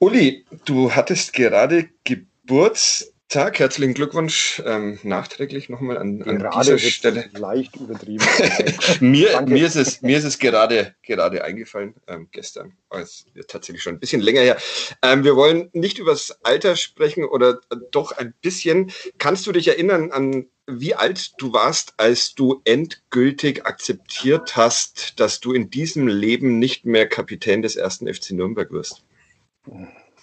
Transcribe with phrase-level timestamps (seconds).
[0.00, 3.12] Uli, du hattest gerade Geburtstag.
[3.30, 7.28] Tag, herzlichen Glückwunsch ähm, nachträglich nochmal an, an dieser Stelle.
[7.34, 8.24] Leicht übertrieben.
[9.00, 13.50] mir, mir, ist es, mir ist es gerade, gerade eingefallen, ähm, gestern, aber es ist
[13.50, 14.56] tatsächlich schon ein bisschen länger her.
[15.02, 18.92] Ähm, wir wollen nicht über das Alter sprechen oder äh, doch ein bisschen.
[19.18, 25.40] Kannst du dich erinnern an, wie alt du warst, als du endgültig akzeptiert hast, dass
[25.40, 29.02] du in diesem Leben nicht mehr Kapitän des ersten FC Nürnberg wirst?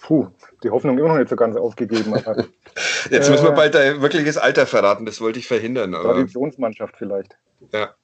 [0.00, 0.28] Puh,
[0.62, 2.14] die Hoffnung immer noch nicht so ganz aufgegeben.
[3.10, 5.94] Jetzt müssen wir bald dein wirkliches Alter verraten, das wollte ich verhindern.
[5.94, 7.36] Aber, Traditionsmannschaft vielleicht.
[7.72, 7.94] Ja.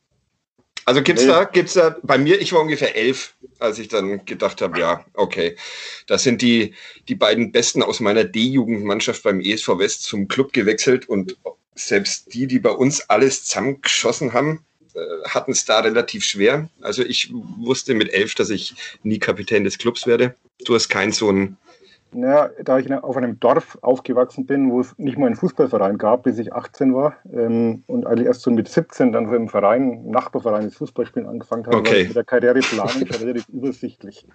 [0.85, 1.29] Also gibt's nee.
[1.29, 5.05] da, gibt's da, bei mir, ich war ungefähr elf, als ich dann gedacht habe, ja,
[5.15, 5.57] okay,
[6.09, 6.75] das sind die,
[7.09, 11.37] die beiden Besten aus meiner D-Jugendmannschaft beim ESV West zum Club gewechselt und
[11.77, 14.72] selbst die, die bei uns alles zusammengeschossen haben, äh,
[15.29, 16.69] hatten es da relativ schwer.
[16.81, 20.35] Also ich wusste mit elf, dass ich nie Kapitän des Clubs werde.
[20.65, 21.57] Du hast keinen so einen
[22.15, 26.25] ja, da ich auf einem Dorf aufgewachsen bin, wo es nicht mal einen Fußballverein gab,
[26.25, 30.07] bis ich 18 war ähm, und eigentlich erst so mit 17 dann so im Verein,
[30.11, 32.01] Nachbarverein das Fußballspielen angefangen habe, okay.
[32.01, 34.27] war mit der Karriereplanung relativ übersichtlich.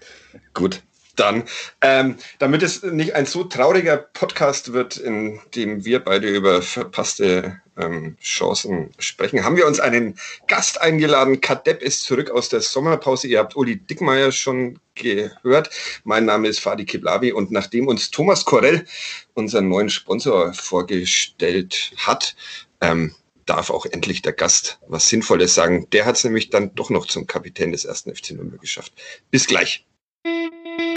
[0.53, 0.81] Gut,
[1.17, 1.43] dann,
[1.81, 7.61] ähm, damit es nicht ein so trauriger Podcast wird, in dem wir beide über verpasste
[7.77, 11.41] ähm, Chancen sprechen, haben wir uns einen Gast eingeladen.
[11.41, 13.27] Kadepp ist zurück aus der Sommerpause.
[13.27, 15.69] Ihr habt Uli Dickmeier schon gehört.
[16.03, 18.85] Mein Name ist Fadi Kiblavi und nachdem uns Thomas Korell
[19.33, 22.35] unseren neuen Sponsor vorgestellt hat,
[22.81, 23.13] ähm,
[23.45, 25.89] darf auch endlich der Gast was Sinnvolles sagen.
[25.91, 28.93] Der hat es nämlich dann doch noch zum Kapitän des ersten FC Nürnberg geschafft.
[29.31, 29.85] Bis gleich.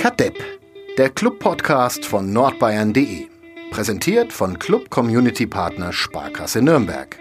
[0.01, 0.43] Kadepp,
[0.97, 3.29] der Club-Podcast von nordbayern.de.
[3.71, 7.19] Präsentiert von Club Community Partner Sparkasse Nürnberg.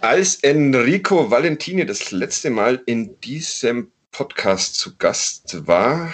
[0.00, 6.12] Als Enrico Valentini das letzte Mal in diesem Podcast zu Gast war,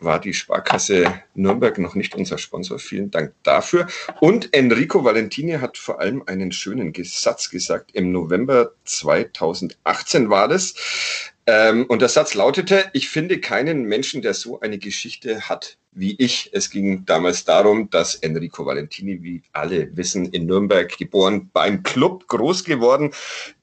[0.00, 2.78] war die Sparkasse Nürnberg noch nicht unser Sponsor.
[2.78, 3.86] Vielen Dank dafür.
[4.20, 7.90] Und Enrico Valentini hat vor allem einen schönen Satz gesagt.
[7.92, 10.74] Im November 2018 war das.
[11.52, 16.14] Ähm, und der Satz lautete, ich finde keinen Menschen, der so eine Geschichte hat wie
[16.18, 16.50] ich.
[16.52, 22.28] Es ging damals darum, dass Enrico Valentini, wie alle wissen, in Nürnberg geboren, beim Club
[22.28, 23.12] groß geworden,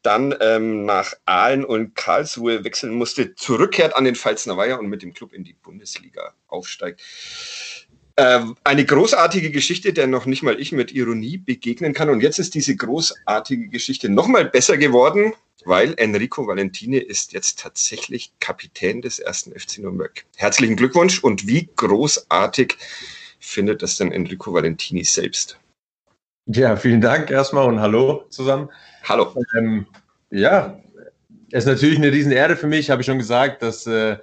[0.02, 5.02] dann ähm, nach Aalen und Karlsruhe wechseln musste, zurückkehrt an den Pfalzner Weiher und mit
[5.02, 7.02] dem Club in die Bundesliga aufsteigt.
[8.18, 12.10] Äh, eine großartige Geschichte, der noch nicht mal ich mit Ironie begegnen kann.
[12.10, 15.34] Und jetzt ist diese großartige Geschichte noch mal besser geworden
[15.68, 20.26] weil Enrico Valentini ist jetzt tatsächlich Kapitän des ersten FC Nürnberg.
[20.38, 22.78] Herzlichen Glückwunsch und wie großartig
[23.40, 25.60] findet das denn Enrico Valentini selbst?
[26.46, 28.70] Ja, vielen Dank erstmal und hallo zusammen.
[29.04, 29.34] Hallo.
[29.58, 29.86] Ähm,
[30.32, 30.82] ja,
[31.52, 34.18] es ist natürlich eine Riesenehre für mich, habe ich schon gesagt, dass äh,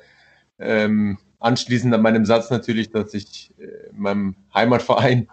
[0.59, 5.29] ähm, anschließend an meinem Satz natürlich, dass ich äh, meinem Heimatverein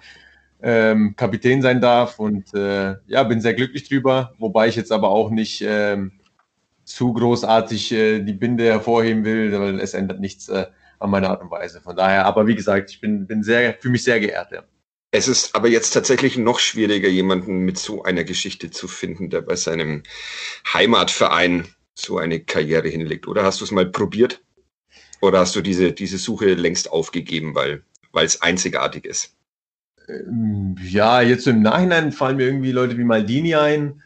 [0.61, 5.09] ähm, Kapitän sein darf und äh, ja, bin sehr glücklich drüber, wobei ich jetzt aber
[5.09, 6.11] auch nicht ähm,
[6.83, 10.67] zu großartig äh, die Binde hervorheben will, weil es ändert nichts äh,
[11.00, 11.81] an meiner Art und Weise.
[11.81, 14.51] Von daher, aber wie gesagt, ich bin, bin sehr, fühle mich sehr geehrt.
[14.51, 14.63] Ja.
[15.11, 19.41] Es ist aber jetzt tatsächlich noch schwieriger, jemanden mit so einer Geschichte zu finden, der
[19.41, 20.03] bei seinem
[20.71, 23.27] Heimatverein so eine Karriere hinlegt.
[23.27, 24.41] Oder hast du es mal probiert?
[25.21, 27.83] Oder hast du diese, diese Suche längst aufgegeben, weil
[28.13, 29.35] es einzigartig ist?
[30.09, 34.01] Ähm, ja, jetzt im Nachhinein fallen mir irgendwie Leute wie Maldini ein,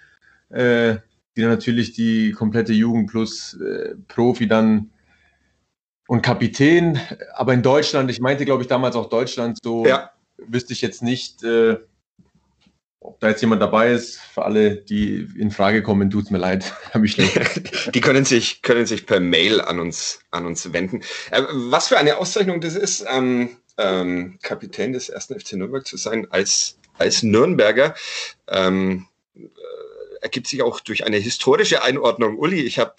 [0.49, 0.95] äh,
[1.35, 4.91] die dann natürlich die komplette Jugend plus äh, Profi dann
[6.07, 6.99] und Kapitän.
[7.33, 10.11] Aber in Deutschland, ich meinte, glaube ich, damals auch Deutschland, so ja.
[10.37, 11.77] wüsste ich jetzt nicht, äh,
[13.07, 14.19] ob da jetzt jemand dabei ist.
[14.19, 16.73] Für alle, die in Frage kommen, tut es mir leid.
[17.03, 17.16] ich
[17.93, 21.01] die können sich, können sich per Mail an uns, an uns wenden.
[21.31, 23.05] Äh, was für eine Auszeichnung das ist.
[23.09, 27.94] Ähm, ähm, Kapitän des ersten FC Nürnberg zu sein als, als Nürnberger.
[28.47, 29.41] Ähm, äh,
[30.21, 32.38] ergibt sich auch durch eine historische Einordnung.
[32.38, 32.95] Uli, ich habe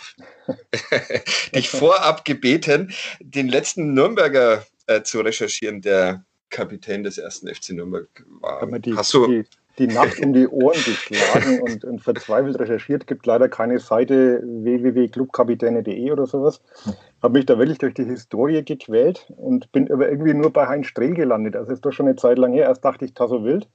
[1.55, 8.09] dich vorab gebeten, den letzten Nürnberger äh, zu recherchieren, der Kapitän des ersten FC Nürnberg
[8.41, 8.65] war.
[8.79, 9.45] Die, Hast du die,
[9.79, 13.07] die Nacht um die Ohren geschlagen und, und, verzweifelt recherchiert.
[13.07, 16.61] Gibt leider keine Seite www.clubkapitäne.de oder sowas.
[17.23, 20.87] Habe mich da wirklich durch die Historie gequält und bin aber irgendwie nur bei Heinz
[20.87, 21.57] Strehl gelandet.
[21.57, 22.67] Also ist doch schon eine Zeit lang her.
[22.67, 23.69] Erst dachte ich Tasso Wild.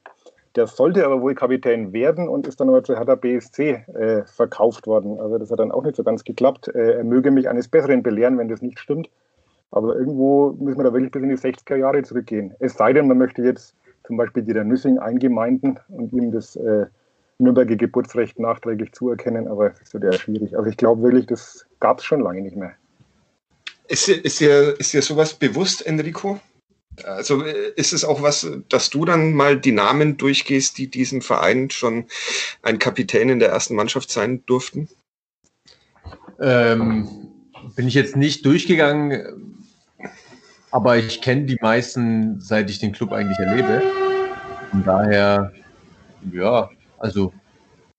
[0.56, 4.86] Der sollte aber wohl Kapitän werden und ist dann aber zu Hertha BSC äh, verkauft
[4.86, 5.20] worden.
[5.20, 6.68] Also das hat dann auch nicht so ganz geklappt.
[6.68, 9.10] Äh, er möge mich eines Besseren belehren, wenn das nicht stimmt.
[9.72, 12.54] Aber irgendwo müssen wir da wirklich bis in die 60er Jahre zurückgehen.
[12.60, 13.74] Es sei denn, man möchte jetzt
[14.12, 16.86] zum Beispiel die der Nüssing eingemeinden und ihm das äh,
[17.38, 20.58] Nürnberger Geburtsrecht nachträglich zuerkennen, aber das wird ja schwierig.
[20.58, 22.74] Also ich glaube wirklich, das gab es schon lange nicht mehr.
[23.88, 26.42] Ist, ist, dir, ist dir sowas bewusst, Enrico?
[27.06, 27.42] Also
[27.78, 32.04] ist es auch was, dass du dann mal die Namen durchgehst, die diesem Verein schon
[32.64, 34.90] ein Kapitän in der ersten Mannschaft sein durften?
[36.42, 37.08] Ähm,
[37.78, 39.51] bin ich jetzt nicht durchgegangen,
[40.72, 43.82] aber ich kenne die meisten, seit ich den Club eigentlich erlebe.
[44.72, 45.52] Von daher,
[46.32, 47.34] ja, also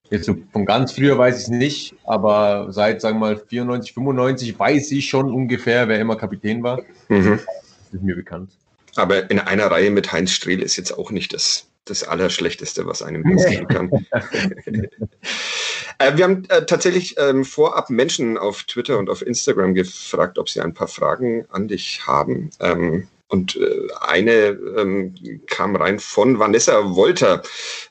[0.09, 3.93] jetzt so von ganz früher weiß ich es nicht, aber seit, sagen wir mal, 94,
[3.93, 6.81] 95 weiß ich schon ungefähr, wer immer Kapitän war.
[7.09, 7.39] Mhm.
[7.39, 8.51] Das ist mir bekannt.
[8.95, 13.01] Aber in einer Reihe mit Heinz Strehl ist jetzt auch nicht das, das Allerschlechteste, was
[13.01, 13.91] einem passieren kann.
[15.99, 20.49] äh, wir haben äh, tatsächlich ähm, vorab Menschen auf Twitter und auf Instagram gefragt, ob
[20.49, 22.49] sie ein paar Fragen an dich haben.
[22.59, 25.15] Ähm, und äh, eine ähm,
[25.47, 27.41] kam rein von Vanessa Wolter,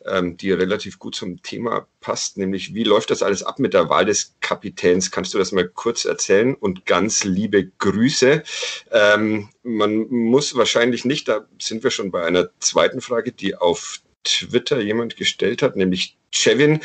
[0.07, 3.89] ähm, die relativ gut zum Thema passt, nämlich wie läuft das alles ab mit der
[3.89, 5.11] Wahl des Kapitäns?
[5.11, 6.55] Kannst du das mal kurz erzählen?
[6.55, 8.45] Und ganz liebe Grüße.
[8.93, 14.01] Ähm, man muss wahrscheinlich nicht, da sind wir schon bei einer zweiten Frage, die auf
[14.23, 16.79] Twitter jemand gestellt hat, nämlich Chevin.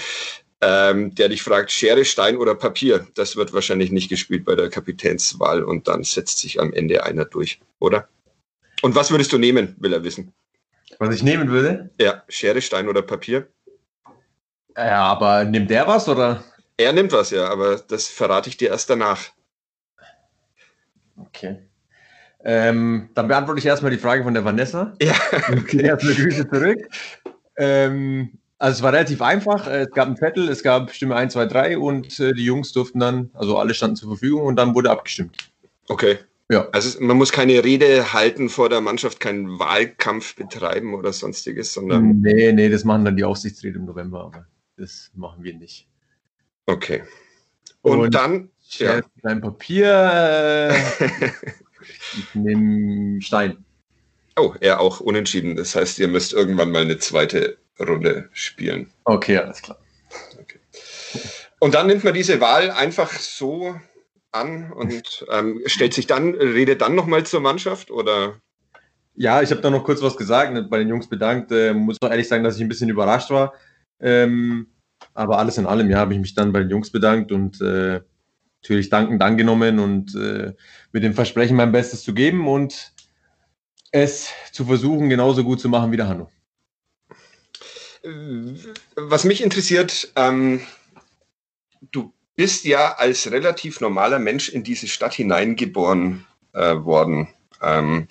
[0.60, 3.06] Ähm, der dich fragt, Schere, Stein oder Papier.
[3.14, 7.26] Das wird wahrscheinlich nicht gespielt bei der Kapitänswahl und dann setzt sich am Ende einer
[7.26, 8.08] durch, oder?
[8.82, 10.34] Und was würdest du nehmen, will er wissen.
[10.98, 11.92] Was ich nehmen würde?
[12.02, 13.48] Ja, Schere, Stein oder Papier.
[14.76, 16.44] Ja, aber nimmt der was oder?
[16.78, 19.32] Er nimmt was, ja, aber das verrate ich dir erst danach.
[21.18, 21.58] Okay.
[22.44, 24.94] Ähm, dann beantworte ich erstmal die Frage von der Vanessa.
[25.02, 25.16] Ja.
[25.52, 26.88] Okay, erstmal Grüße zurück.
[27.58, 29.68] Ähm, also es war relativ einfach.
[29.68, 33.00] Es gab einen Zettel, es gab Stimme 1, 2, 3 und äh, die Jungs durften
[33.00, 35.52] dann, also alle standen zur Verfügung und dann wurde abgestimmt.
[35.88, 36.18] Okay.
[36.50, 36.68] Ja.
[36.72, 42.22] Also man muss keine Rede halten vor der Mannschaft, keinen Wahlkampf betreiben oder sonstiges, sondern.
[42.22, 45.88] Nee, nee, das machen dann die Aufsichtsräte im November, aber das machen wir nicht.
[46.66, 47.04] Okay.
[47.82, 48.50] Und, Und dann.
[48.70, 49.02] Ja.
[49.24, 50.72] Dein Papier.
[50.72, 50.76] Äh,
[52.18, 53.66] ich nehme Stein.
[54.38, 55.56] Oh, er auch unentschieden.
[55.56, 58.92] Das heißt, ihr müsst irgendwann mal eine zweite Runde spielen.
[59.04, 59.78] Okay, alles klar.
[60.40, 60.60] Okay.
[61.60, 63.76] Und dann nimmt man diese Wahl einfach so
[64.32, 68.36] an und ähm, stellt sich dann, redet dann nochmal zur Mannschaft oder?
[69.16, 71.52] Ja, ich habe da noch kurz was gesagt, ne, bei den Jungs bedankt.
[71.52, 73.54] Äh, muss auch ehrlich sagen, dass ich ein bisschen überrascht war.
[74.00, 74.68] Ähm,
[75.14, 78.02] aber alles in allem, ja, habe ich mich dann bei den Jungs bedankt und äh,
[78.62, 80.54] natürlich dankend angenommen und äh,
[80.92, 82.94] mit dem Versprechen, mein Bestes zu geben und
[83.92, 86.30] es zu versuchen, genauso gut zu machen wie der Hanno.
[88.96, 90.62] Was mich interessiert, ähm,
[91.92, 97.28] du bist ja als relativ normaler Mensch in diese Stadt hineingeboren äh, worden.
[97.62, 98.08] Ähm,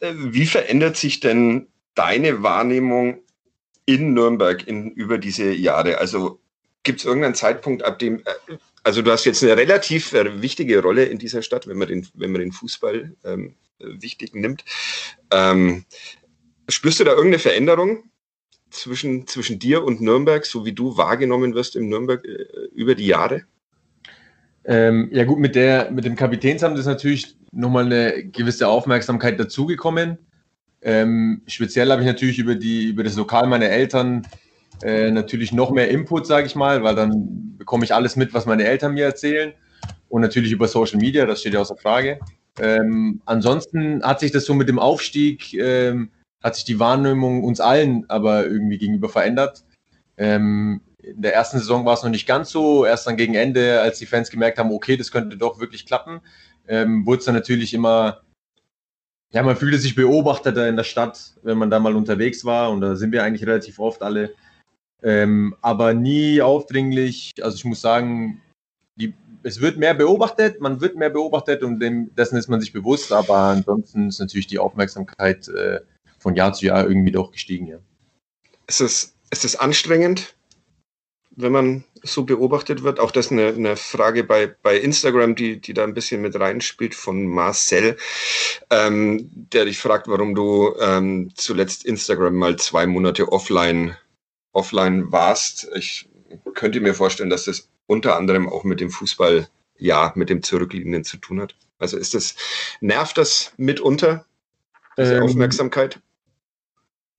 [0.00, 3.22] äh, wie verändert sich denn deine Wahrnehmung
[3.86, 5.98] in Nürnberg in, über diese Jahre?
[5.98, 6.40] Also
[6.82, 10.80] gibt es irgendeinen Zeitpunkt, ab dem, äh, also du hast jetzt eine relativ äh, wichtige
[10.80, 14.64] Rolle in dieser Stadt, wenn man den, wenn man den Fußball ähm, wichtig nimmt.
[15.32, 15.84] Ähm,
[16.68, 18.09] spürst du da irgendeine Veränderung?
[18.70, 23.06] Zwischen, zwischen dir und Nürnberg, so wie du wahrgenommen wirst im Nürnberg äh, über die
[23.06, 23.42] Jahre?
[24.64, 30.18] Ähm, ja gut, mit, der, mit dem Kapitänsamt ist natürlich nochmal eine gewisse Aufmerksamkeit dazugekommen.
[30.82, 34.26] Ähm, speziell habe ich natürlich über, die, über das Lokal meiner Eltern
[34.82, 38.46] äh, natürlich noch mehr Input, sage ich mal, weil dann bekomme ich alles mit, was
[38.46, 39.52] meine Eltern mir erzählen.
[40.08, 42.18] Und natürlich über Social Media, das steht ja außer Frage.
[42.58, 46.10] Ähm, ansonsten hat sich das so mit dem Aufstieg ähm,
[46.42, 49.64] hat sich die Wahrnehmung uns allen aber irgendwie gegenüber verändert.
[50.16, 52.84] Ähm, in der ersten Saison war es noch nicht ganz so.
[52.84, 56.20] Erst dann gegen Ende, als die Fans gemerkt haben, okay, das könnte doch wirklich klappen,
[56.68, 58.20] ähm, wurde es dann natürlich immer,
[59.32, 62.70] ja, man fühlte sich beobachteter in der Stadt, wenn man da mal unterwegs war.
[62.70, 64.34] Und da sind wir eigentlich relativ oft alle.
[65.02, 67.32] Ähm, aber nie aufdringlich.
[67.42, 68.42] Also ich muss sagen,
[68.96, 72.72] die, es wird mehr beobachtet, man wird mehr beobachtet und dem, dessen ist man sich
[72.72, 73.12] bewusst.
[73.12, 75.80] Aber ansonsten ist natürlich die Aufmerksamkeit äh,
[76.20, 77.78] von Jahr zu Jahr irgendwie doch gestiegen, ja.
[78.68, 80.36] Ist es, ist es anstrengend,
[81.30, 83.00] wenn man so beobachtet wird?
[83.00, 86.38] Auch das ist eine, eine Frage bei, bei Instagram, die, die da ein bisschen mit
[86.38, 87.96] reinspielt von Marcel,
[88.70, 93.96] ähm, der dich fragt, warum du ähm, zuletzt Instagram mal zwei Monate offline,
[94.52, 95.68] offline warst.
[95.74, 96.08] Ich
[96.54, 99.48] könnte mir vorstellen, dass das unter anderem auch mit dem Fußball,
[99.78, 101.56] ja, mit dem Zurückliegenden zu tun hat.
[101.78, 102.36] Also ist das,
[102.80, 104.26] nervt das mitunter,
[104.98, 106.00] diese ähm, Aufmerksamkeit?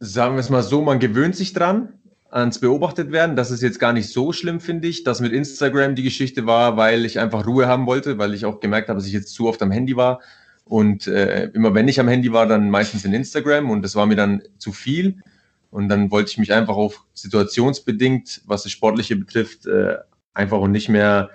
[0.01, 1.93] Sagen wir es mal so, man gewöhnt sich dran
[2.31, 3.35] ans beobachtet werden.
[3.35, 5.03] Das ist jetzt gar nicht so schlimm, finde ich.
[5.03, 8.59] Das mit Instagram die Geschichte war, weil ich einfach Ruhe haben wollte, weil ich auch
[8.59, 10.19] gemerkt habe, dass ich jetzt zu oft am Handy war
[10.65, 14.07] Und äh, immer wenn ich am Handy war, dann meistens in Instagram und das war
[14.07, 15.21] mir dann zu viel.
[15.69, 19.97] Und dann wollte ich mich einfach auch situationsbedingt, was das Sportliche betrifft, äh,
[20.33, 21.29] einfach und nicht mehr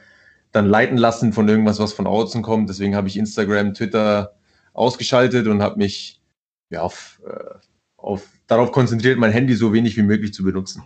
[0.52, 2.68] dann leiten lassen von irgendwas, was von außen kommt.
[2.68, 4.34] Deswegen habe ich Instagram, Twitter
[4.72, 6.20] ausgeschaltet und habe mich
[6.70, 7.58] ja, auf, äh,
[8.06, 10.84] auf, darauf konzentriert, mein Handy so wenig wie möglich zu benutzen.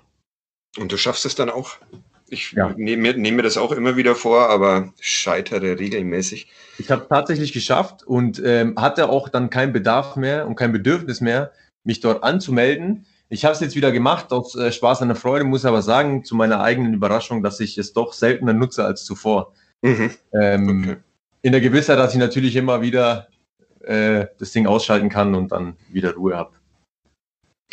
[0.78, 1.76] Und du schaffst es dann auch?
[2.28, 2.72] Ich ja.
[2.76, 6.48] nehme, nehme mir das auch immer wieder vor, aber scheitere regelmäßig.
[6.78, 11.20] Ich habe tatsächlich geschafft und ähm, hatte auch dann keinen Bedarf mehr und kein Bedürfnis
[11.20, 13.04] mehr, mich dort anzumelden.
[13.28, 16.24] Ich habe es jetzt wieder gemacht, aus äh, Spaß an der Freude, muss aber sagen,
[16.24, 19.52] zu meiner eigenen Überraschung, dass ich es doch seltener nutze als zuvor.
[19.82, 20.10] Mhm.
[20.32, 20.96] Ähm, okay.
[21.42, 23.28] In der Gewissheit, dass ich natürlich immer wieder
[23.80, 26.59] äh, das Ding ausschalten kann und dann wieder Ruhe habe.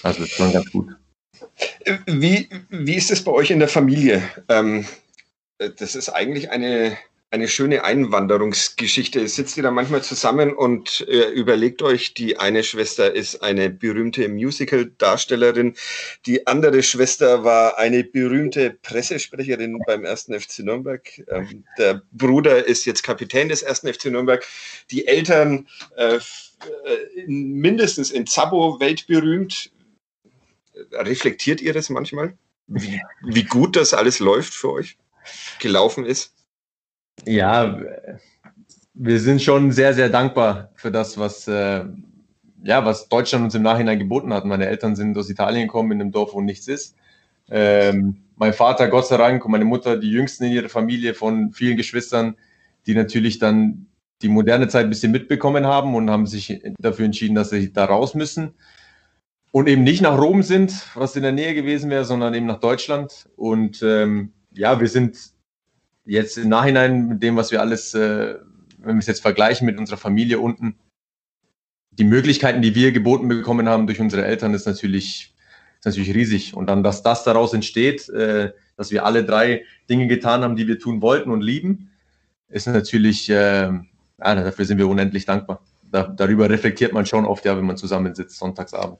[0.04, 0.90] Also ist schon ganz gut.
[2.06, 4.22] Wie, wie ist es bei euch in der Familie?
[4.50, 4.86] Ähm,
[5.58, 6.98] das ist eigentlich eine
[7.30, 9.28] eine schöne Einwanderungsgeschichte.
[9.28, 14.30] Sitzt ihr da manchmal zusammen und äh, überlegt euch, die eine Schwester ist eine berühmte
[14.30, 15.76] Musical-Darstellerin,
[16.26, 21.22] die andere Schwester war eine berühmte Pressesprecherin beim ersten FC Nürnberg.
[21.30, 24.46] Ähm, der Bruder ist jetzt Kapitän des ersten FC Nürnberg.
[24.90, 26.20] Die Eltern äh, äh
[27.28, 29.70] mindestens in Zabo weltberühmt.
[30.92, 32.38] Reflektiert ihr das manchmal?
[32.68, 34.98] Wie, wie gut das alles läuft für euch,
[35.60, 36.34] gelaufen ist?
[37.26, 37.80] Ja,
[38.94, 41.86] wir sind schon sehr, sehr dankbar für das, was, äh,
[42.64, 44.46] ja, was Deutschland uns im Nachhinein geboten hat.
[44.46, 46.96] Meine Eltern sind aus Italien gekommen, in einem Dorf, wo nichts ist.
[47.50, 51.54] Ähm, mein Vater, Gott sei Dank, und meine Mutter, die jüngsten in ihrer Familie von
[51.54, 52.36] vielen Geschwistern,
[52.86, 53.88] die natürlich dann
[54.22, 57.86] die moderne Zeit ein bisschen mitbekommen haben und haben sich dafür entschieden, dass sie da
[57.86, 58.54] raus müssen.
[59.58, 62.60] Und eben nicht nach Rom sind, was in der Nähe gewesen wäre, sondern eben nach
[62.60, 63.28] Deutschland.
[63.36, 65.18] Und ähm, ja, wir sind
[66.06, 68.36] jetzt im Nachhinein mit dem, was wir alles, äh,
[68.78, 70.76] wenn wir es jetzt vergleichen mit unserer Familie unten,
[71.90, 75.34] die Möglichkeiten, die wir geboten bekommen haben durch unsere Eltern, ist natürlich,
[75.80, 76.56] ist natürlich riesig.
[76.56, 80.68] Und dann, dass das daraus entsteht, äh, dass wir alle drei Dinge getan haben, die
[80.68, 81.90] wir tun wollten und lieben,
[82.48, 83.82] ist natürlich, äh, ja,
[84.20, 85.64] dafür sind wir unendlich dankbar.
[85.92, 89.00] Da, darüber reflektiert man schon oft, ja, wenn man zusammensitzt, sonntagsabend.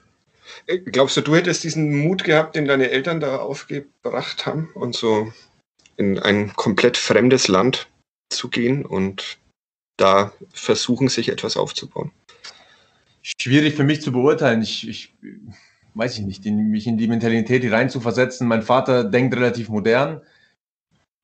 [0.86, 5.32] Glaubst du, du hättest diesen Mut gehabt, den deine Eltern da aufgebracht haben und so
[5.96, 7.88] in ein komplett fremdes Land
[8.30, 9.38] zu gehen und
[9.96, 12.12] da versuchen, sich etwas aufzubauen?
[13.40, 14.62] Schwierig für mich zu beurteilen.
[14.62, 15.14] Ich, ich
[15.94, 18.46] weiß ich nicht, mich in die Mentalität reinzuversetzen.
[18.46, 20.22] Mein Vater denkt relativ modern.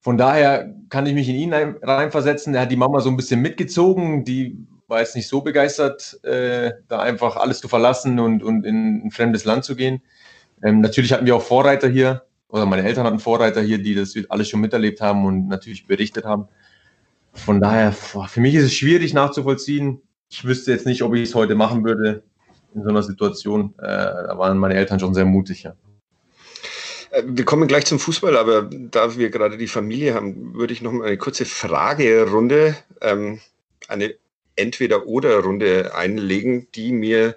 [0.03, 2.55] Von daher kann ich mich in ihn reinversetzen.
[2.55, 4.25] Er hat die Mama so ein bisschen mitgezogen.
[4.25, 9.07] Die war jetzt nicht so begeistert, äh, da einfach alles zu verlassen und, und in
[9.07, 10.03] ein fremdes Land zu gehen.
[10.63, 14.15] Ähm, natürlich hatten wir auch Vorreiter hier oder meine Eltern hatten Vorreiter hier, die das
[14.29, 16.47] alles schon miterlebt haben und natürlich berichtet haben.
[17.33, 20.01] Von daher, für mich ist es schwierig nachzuvollziehen.
[20.31, 22.23] Ich wüsste jetzt nicht, ob ich es heute machen würde
[22.75, 23.75] in so einer Situation.
[23.79, 25.65] Äh, da waren meine Eltern schon sehr mutig.
[25.65, 25.75] Ja.
[27.11, 30.83] Äh, wir kommen gleich zum Fußball, aber da wir gerade die Familie haben, würde ich
[30.83, 33.41] noch mal eine kurze Fragerunde, ähm,
[33.89, 34.15] eine
[34.57, 37.35] Entweder-Oder-Runde einlegen, die mir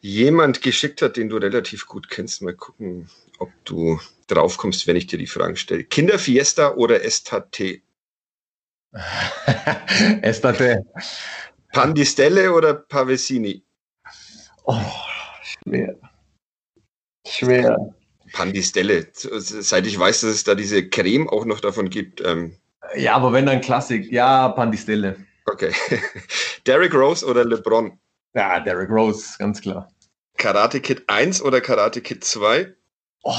[0.00, 2.42] jemand geschickt hat, den du relativ gut kennst.
[2.42, 3.08] Mal gucken,
[3.38, 5.84] ob du drauf kommst, wenn ich dir die Fragen stelle.
[5.84, 7.82] Kinderfiesta oder STT?
[10.22, 10.78] STT.
[11.72, 13.64] Pandistelle oder Pavesini?
[14.64, 14.76] Oh,
[15.42, 15.96] schwer.
[17.26, 17.94] Schwer.
[18.32, 19.08] Pandistelle.
[19.12, 22.20] Seit ich weiß, dass es da diese Creme auch noch davon gibt.
[22.24, 22.56] Ähm
[22.96, 24.10] ja, aber wenn dann Klassik.
[24.10, 25.16] Ja, Pandistelle.
[25.46, 25.72] Okay.
[26.66, 27.98] Derrick Rose oder LeBron?
[28.34, 29.88] Ja, Derrick Rose, ganz klar.
[30.38, 32.74] Karate Kid 1 oder Karate Kid 2?
[33.24, 33.34] Oh.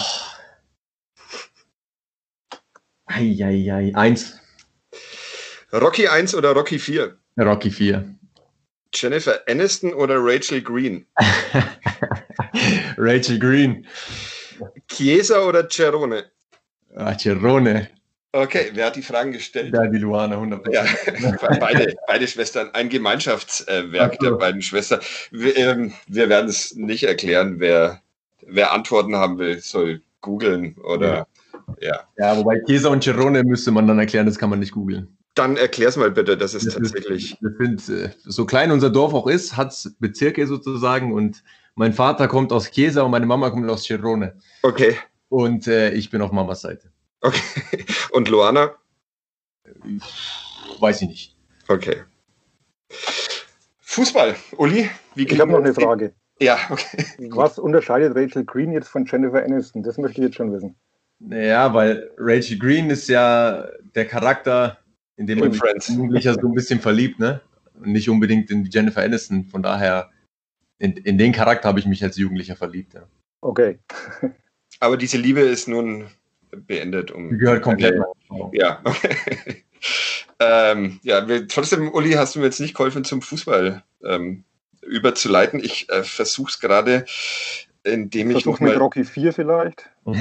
[3.05, 4.39] Eieiei, eins.
[5.71, 7.17] Rocky 1 oder Rocky 4?
[7.37, 8.15] Rocky 4.
[8.93, 11.07] Jennifer Aniston oder Rachel Green?
[12.97, 13.87] Rachel Green.
[14.87, 16.25] Chiesa oder Cerrone?
[16.95, 17.89] Ah, Cerrone.
[18.35, 19.75] Okay, wer hat die Fragen gestellt?
[19.75, 20.71] Ja, die Luana, 100%.
[20.71, 20.85] Ja,
[21.59, 25.01] beide, beide Schwestern, ein Gemeinschaftswerk der beiden Schwestern.
[25.29, 28.01] Wir, ähm, wir werden es nicht erklären, wer,
[28.47, 31.27] wer Antworten haben will, soll googeln oder ja.
[31.79, 31.99] Ja.
[32.17, 35.15] ja, wobei Chiesa und Cerrone müsste man dann erklären, das kann man nicht googeln.
[35.35, 37.37] Dann erklär's mal bitte, das ist das tatsächlich.
[37.41, 41.43] Ist, sind, äh, so klein unser Dorf auch ist, hat es Bezirke sozusagen und
[41.75, 44.35] mein Vater kommt aus Chiesa und meine Mama kommt aus Cerrone.
[44.61, 44.95] Okay.
[45.29, 46.92] Und äh, ich bin auf Mamas Seite.
[47.23, 47.85] Okay.
[48.11, 48.75] Und Luana?
[50.79, 51.37] Weiß ich nicht.
[51.67, 52.03] Okay.
[53.79, 54.89] Fußball, Uli?
[55.15, 56.13] Wie ich habe noch eine Frage.
[56.39, 57.29] Ja, okay.
[57.31, 59.83] Was unterscheidet Rachel Green jetzt von Jennifer Aniston?
[59.83, 60.75] Das möchte ich jetzt schon wissen.
[61.19, 64.79] Ja, weil Rachel Green ist ja der Charakter,
[65.15, 67.41] in dem man Jugendlicher so ein bisschen verliebt, ne?
[67.85, 69.45] nicht unbedingt in Jennifer Aniston.
[69.45, 70.09] Von daher,
[70.79, 72.93] in, in den Charakter habe ich mich als Jugendlicher verliebt.
[72.93, 73.07] Ja.
[73.41, 73.79] Okay.
[74.79, 76.07] Aber diese Liebe ist nun
[76.57, 77.11] beendet.
[77.11, 77.93] Um Die gehört komplett.
[78.29, 78.81] eine, ja.
[80.39, 84.43] ähm, ja, wir, trotzdem, Uli, hast du mir jetzt nicht geholfen, zum Fußball ähm,
[84.81, 85.59] überzuleiten.
[85.63, 87.05] Ich äh, versuche es gerade,
[87.83, 89.89] indem ich Versuch mit Rocky 4 vielleicht.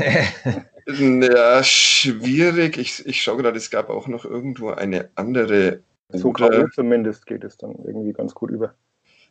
[0.86, 2.76] Ja, schwierig.
[2.76, 5.80] Ich, ich schaue gerade, es gab auch noch irgendwo eine andere.
[6.08, 6.32] So
[6.74, 8.74] zumindest geht es dann irgendwie ganz gut über.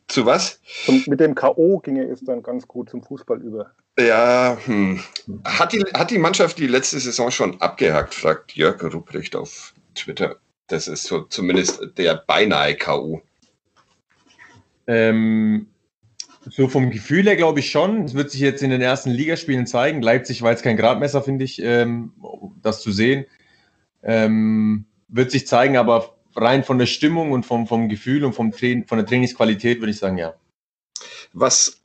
[0.08, 0.60] Zu was?
[0.84, 1.78] Zum, mit dem K.O.
[1.78, 3.72] ginge es dann ganz gut zum Fußball über.
[3.98, 5.00] Ja, hm.
[5.44, 10.36] hat, die, hat die Mannschaft die letzte Saison schon abgehakt, fragt Jörg Rupprecht auf Twitter.
[10.68, 13.20] Das ist so zumindest der beinahe K.O.
[14.86, 15.66] Ähm,
[16.50, 18.04] so vom Gefühl her glaube ich schon.
[18.04, 20.02] Es wird sich jetzt in den ersten Ligaspielen zeigen.
[20.02, 22.12] Leipzig war jetzt kein Gradmesser, finde ich, ähm,
[22.60, 23.26] das zu sehen.
[24.02, 28.52] Ähm, wird sich zeigen, aber rein von der Stimmung und vom, vom Gefühl und vom
[28.52, 30.34] von der Trainingsqualität würde ich sagen, ja.
[31.32, 31.82] Was,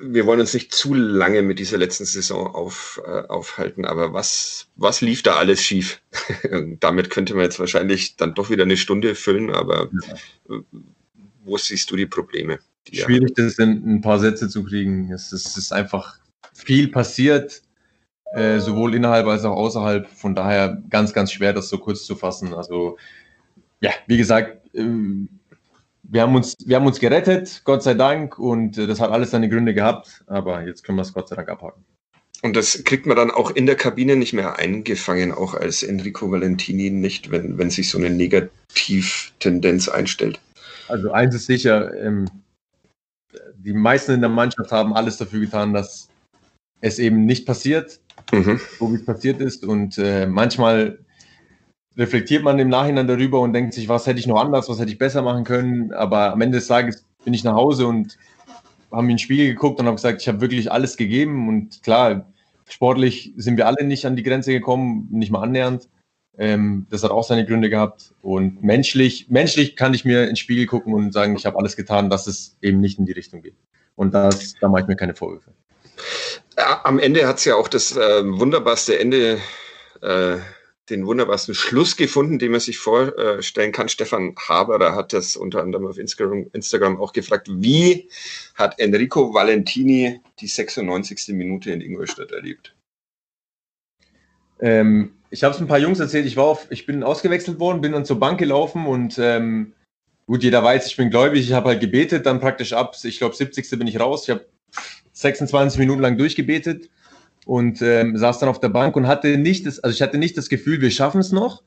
[0.00, 4.68] wir wollen uns nicht zu lange mit dieser letzten Saison auf, äh, aufhalten, aber was,
[4.76, 6.00] was lief da alles schief?
[6.80, 9.90] Damit könnte man jetzt wahrscheinlich dann doch wieder eine Stunde füllen, aber
[10.48, 10.58] äh,
[11.44, 12.58] wo siehst du die Probleme?
[12.88, 15.12] Die ja- Schwierig, das in ein paar Sätze zu kriegen.
[15.12, 16.18] Es ist, es ist einfach
[16.52, 17.62] viel passiert,
[18.34, 20.08] äh, sowohl innerhalb als auch außerhalb.
[20.08, 22.54] Von daher ganz, ganz schwer, das so kurz zu fassen.
[22.54, 22.96] Also,
[23.82, 25.28] ja, wie gesagt, ähm,
[26.04, 29.30] wir haben uns, wir haben uns gerettet, Gott sei Dank, und äh, das hat alles
[29.30, 30.24] seine Gründe gehabt.
[30.26, 31.84] Aber jetzt können wir es Gott sei Dank abhaken.
[32.42, 36.30] Und das kriegt man dann auch in der Kabine nicht mehr eingefangen, auch als Enrico
[36.30, 40.40] Valentini nicht, wenn, wenn sich so eine Negativtendenz einstellt.
[40.88, 42.28] Also eins ist sicher, ähm,
[43.56, 46.08] die meisten in der Mannschaft haben alles dafür getan, dass
[46.80, 48.00] es eben nicht passiert.
[48.32, 48.60] Mhm.
[48.78, 49.64] so wie es passiert ist.
[49.64, 50.98] Und äh, manchmal
[51.96, 54.90] reflektiert man im Nachhinein darüber und denkt sich, was hätte ich noch anders, was hätte
[54.90, 55.92] ich besser machen können.
[55.92, 58.18] Aber am Ende des Tages bin ich nach Hause und
[58.90, 61.48] habe mir ein Spiel geguckt und habe gesagt, ich habe wirklich alles gegeben.
[61.48, 62.26] Und klar,
[62.68, 65.88] sportlich sind wir alle nicht an die Grenze gekommen, nicht mal annähernd.
[66.38, 68.14] Ähm, das hat auch seine Gründe gehabt.
[68.22, 72.10] Und menschlich, menschlich kann ich mir ins Spiegel gucken und sagen, ich habe alles getan,
[72.10, 73.56] dass es eben nicht in die Richtung geht.
[73.96, 75.52] Und das, da mache ich mir keine Vorwürfe.
[76.56, 79.38] Ja, Am Ende hat es ja auch das äh, wunderbarste Ende,
[80.00, 80.36] äh,
[80.92, 83.88] den wunderbarsten Schluss gefunden, den man sich vorstellen kann.
[83.88, 88.08] Stefan Haberer hat das unter anderem auf Instagram, auch gefragt, wie
[88.54, 91.28] hat Enrico Valentini die 96.
[91.34, 92.74] Minute in Ingolstadt erlebt?
[94.60, 97.80] Ähm, ich habe es ein paar Jungs erzählt, ich war auf, ich bin ausgewechselt worden,
[97.80, 99.72] bin dann zur Bank gelaufen und ähm,
[100.26, 103.34] gut, jeder weiß, ich bin gläubig, ich habe halt gebetet, dann praktisch ab, ich glaube
[103.34, 103.68] 70.
[103.70, 104.46] bin ich raus, ich habe
[105.14, 106.90] 26 Minuten lang durchgebetet
[107.46, 110.36] und ähm, saß dann auf der Bank und hatte nicht das, also ich hatte nicht
[110.36, 111.62] das Gefühl, wir schaffen es noch.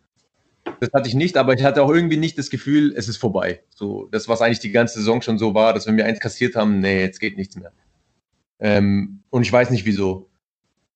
[0.79, 3.61] Das hatte ich nicht, aber ich hatte auch irgendwie nicht das Gefühl, es ist vorbei.
[3.75, 6.55] So, das, was eigentlich die ganze Saison schon so war, dass wenn wir eins kassiert
[6.55, 7.71] haben, nee, jetzt geht nichts mehr.
[8.59, 10.29] Ähm, und ich weiß nicht wieso.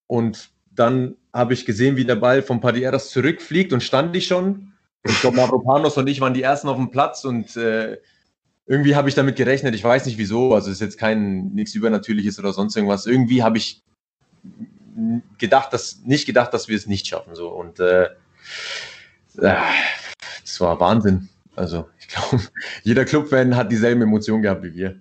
[0.08, 4.74] Und dann habe ich gesehen, wie der Ball von Padieras zurückfliegt und stand ich schon.
[5.04, 7.98] Ich glaube, Mavropanos und ich waren die ersten auf dem Platz und äh,
[8.66, 9.76] irgendwie habe ich damit gerechnet.
[9.76, 10.54] Ich weiß nicht wieso.
[10.54, 13.06] Also es ist jetzt kein nichts Übernatürliches oder sonst irgendwas.
[13.06, 13.84] Irgendwie habe ich
[15.38, 17.36] gedacht, dass nicht gedacht, dass wir es nicht schaffen.
[17.36, 18.06] So und äh,
[19.38, 19.56] äh,
[20.42, 21.30] das war Wahnsinn.
[21.56, 22.44] Also ich glaube,
[22.84, 25.00] jeder Clubfan hat dieselben Emotionen gehabt wie wir.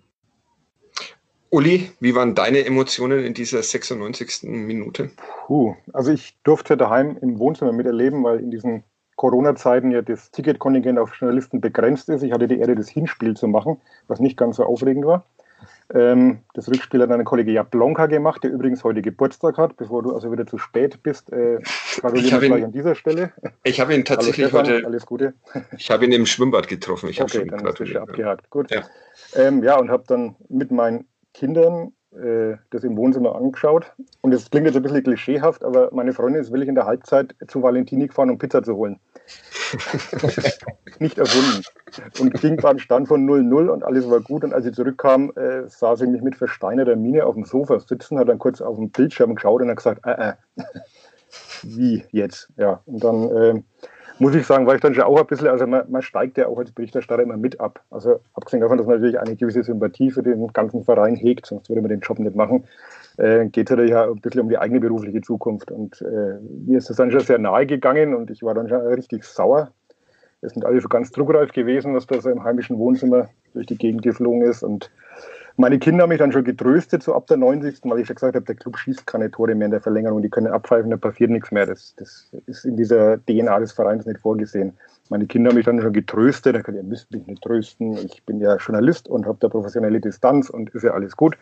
[1.50, 4.42] Uli, wie waren deine Emotionen in dieser 96.
[4.42, 5.10] Minute?
[5.46, 8.84] Puh, also ich durfte daheim im Wohnzimmer miterleben, weil in diesen
[9.16, 12.22] Corona-Zeiten ja das Ticketkontingent auf Journalisten begrenzt ist.
[12.22, 15.24] Ich hatte die Ehre, das Hinspiel zu machen, was nicht ganz so aufregend war.
[15.94, 20.14] Ähm, das Rückspiel hat ein Kollege Jablonka gemacht, der übrigens heute Geburtstag hat, bevor du
[20.14, 21.32] also wieder zu spät bist.
[21.32, 23.32] Äh, Ich gratuliere habe ihn- gleich an dieser Stelle.
[23.64, 25.34] Ich habe ihn tatsächlich Stefan, heute, alles Gute.
[25.76, 27.08] ich habe ihn im Schwimmbad getroffen.
[27.08, 27.96] Ich habe Okay, schon dann ist gratuliert.
[28.02, 28.50] abgehakt.
[28.50, 28.70] Gut.
[28.70, 28.82] Ja.
[29.34, 33.92] Ähm, ja, und habe dann mit meinen Kindern äh, das im Wohnzimmer angeschaut.
[34.22, 37.34] Und es klingt jetzt ein bisschen klischeehaft, aber meine Freundin ist willig in der Halbzeit
[37.46, 38.98] zu Valentini gefahren, um Pizza zu holen.
[40.98, 41.62] Nicht erfunden.
[42.18, 44.44] Und ging beim Stand von 0-0 und alles war gut.
[44.44, 48.18] Und als sie zurückkam, äh, sah sie mich mit versteinerter Miene auf dem Sofa sitzen,
[48.18, 50.32] hat dann kurz auf den Bildschirm geschaut und hat gesagt, äh, äh.
[51.62, 52.48] wie jetzt?
[52.56, 53.62] Ja, und dann äh,
[54.18, 56.46] muss ich sagen, war ich dann schon auch ein bisschen, also man, man steigt ja
[56.46, 57.80] auch als Berichterstatter immer mit ab.
[57.90, 61.68] Also abgesehen davon, dass man natürlich eine gewisse Sympathie für den ganzen Verein hegt, sonst
[61.68, 62.64] würde man den Job nicht machen,
[63.18, 65.70] äh, geht es natürlich ja ein bisschen um die eigene berufliche Zukunft.
[65.70, 68.80] Und äh, mir ist das dann schon sehr nahe gegangen und ich war dann schon
[68.80, 69.70] richtig sauer.
[70.40, 73.76] Es sind alle so ganz druckreif gewesen, was da so im heimischen Wohnzimmer durch die
[73.76, 74.62] Gegend geflogen ist.
[74.62, 74.90] Und
[75.60, 77.80] Meine Kinder haben mich dann schon getröstet, so ab der 90.
[77.82, 80.28] weil ich schon gesagt habe, der Club schießt keine Tore mehr in der Verlängerung, die
[80.28, 81.66] können abpfeifen, da passiert nichts mehr.
[81.66, 84.74] Das, das ist in dieser DNA des Vereins nicht vorgesehen.
[85.08, 88.40] Meine Kinder haben mich dann schon getröstet, da ihr müsst mich nicht trösten, ich bin
[88.40, 91.36] ja Journalist und habe da professionelle Distanz und ist ja alles gut.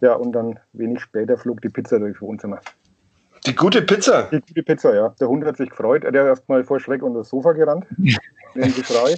[0.00, 2.58] Ja, und dann wenig später flog die Pizza durchs Wohnzimmer.
[3.46, 4.24] Die gute Pizza?
[4.32, 5.14] Die gute Pizza, ja.
[5.20, 6.02] Der Hund hat sich gefreut.
[6.02, 7.86] Er hat erstmal vor Schreck unter das Sofa gerannt,
[8.56, 9.14] den Geschrei.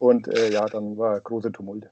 [0.00, 1.88] Und äh, ja, dann war großer Tumult.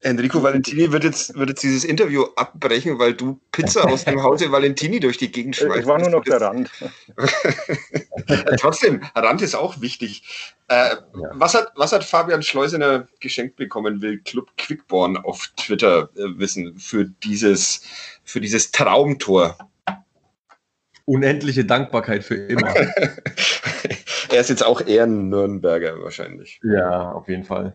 [0.00, 4.52] Enrico Valentini wird jetzt, wird jetzt dieses Interview abbrechen, weil du Pizza aus dem Hause
[4.52, 5.80] Valentini durch die Gegend schmeißt.
[5.80, 6.70] Ich war nur noch der Rand.
[8.60, 10.54] Trotzdem, Rand ist auch wichtig.
[10.68, 11.00] Äh, ja.
[11.32, 16.78] was, hat, was hat Fabian Schleusener geschenkt bekommen, will Club Quickborn auf Twitter äh, wissen,
[16.78, 17.82] für dieses,
[18.22, 19.56] für dieses Traumtor?
[21.06, 22.74] Unendliche Dankbarkeit für immer.
[24.30, 26.60] er ist jetzt auch eher ein Nürnberger wahrscheinlich.
[26.62, 27.74] Ja, auf jeden Fall.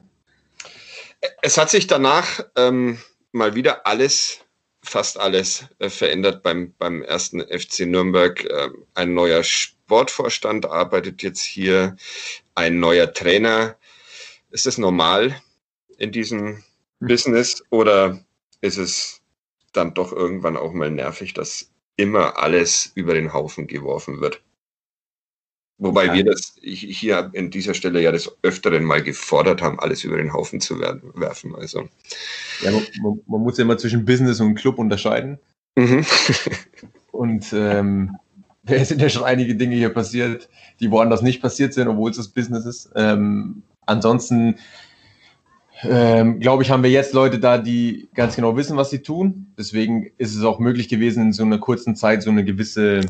[1.41, 2.99] Es hat sich danach ähm,
[3.31, 4.39] mal wieder alles,
[4.83, 8.43] fast alles äh, verändert beim, beim ersten FC Nürnberg.
[8.45, 11.95] Äh, ein neuer Sportvorstand arbeitet jetzt hier,
[12.55, 13.77] ein neuer Trainer.
[14.51, 15.41] Ist das normal
[15.97, 16.63] in diesem.
[17.01, 18.23] Business oder
[18.61, 19.21] ist es
[19.73, 24.41] dann doch irgendwann auch mal nervig, dass immer alles über den Haufen geworfen wird?
[25.83, 26.13] Wobei ja.
[26.13, 30.31] wir das hier an dieser Stelle ja des Öfteren mal gefordert haben, alles über den
[30.31, 31.55] Haufen zu werfen.
[31.55, 31.89] Also.
[32.61, 35.39] Ja, man, man muss ja immer zwischen Business und Club unterscheiden.
[35.75, 36.05] Mhm.
[37.11, 38.15] und ähm,
[38.65, 42.17] es sind ja schon einige Dinge hier passiert, die woanders nicht passiert sind, obwohl es
[42.17, 42.91] das Business ist.
[42.95, 44.59] Ähm, ansonsten
[45.81, 49.51] ähm, glaube ich, haben wir jetzt Leute da, die ganz genau wissen, was sie tun.
[49.57, 53.01] Deswegen ist es auch möglich gewesen, in so einer kurzen Zeit so eine gewisse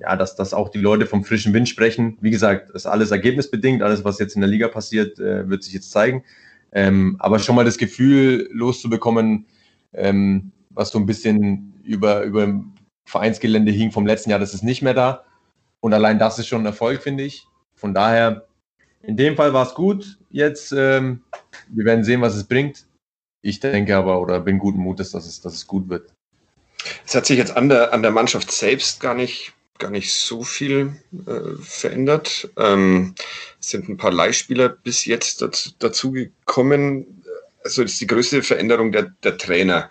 [0.00, 2.18] ja, dass, dass auch die Leute vom frischen Wind sprechen.
[2.20, 3.82] Wie gesagt, ist alles ergebnisbedingt.
[3.82, 6.24] Alles, was jetzt in der Liga passiert, äh, wird sich jetzt zeigen.
[6.72, 9.46] Ähm, aber schon mal das Gefühl loszubekommen,
[9.92, 12.62] ähm, was so ein bisschen über, über
[13.06, 15.24] Vereinsgelände hing vom letzten Jahr, das ist nicht mehr da.
[15.80, 17.46] Und allein das ist schon ein Erfolg, finde ich.
[17.74, 18.46] Von daher,
[19.02, 20.18] in dem Fall war es gut.
[20.30, 21.22] Jetzt, ähm,
[21.68, 22.86] wir werden sehen, was es bringt.
[23.42, 26.12] Ich denke aber oder bin guten Mutes, dass es, dass es gut wird.
[27.06, 30.42] Es hat sich jetzt an der, an der Mannschaft selbst gar nicht gar nicht so
[30.42, 32.48] viel äh, verändert.
[32.56, 33.14] Ähm,
[33.60, 37.22] es sind ein paar Leihspieler bis jetzt dazu, dazu gekommen.
[37.64, 39.90] Also das ist die größte Veränderung der, der Trainer.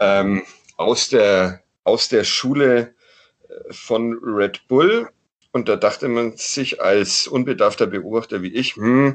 [0.00, 0.42] Ähm,
[0.76, 2.94] aus, der, aus der Schule
[3.48, 5.08] äh, von Red Bull.
[5.52, 9.14] Und da dachte man sich als unbedarfter Beobachter wie ich, hm,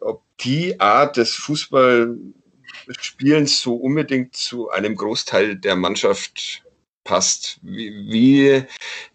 [0.00, 6.64] ob die Art des Fußballspielens so unbedingt zu einem Großteil der Mannschaft
[7.08, 7.58] passt.
[7.62, 8.62] Wie, wie,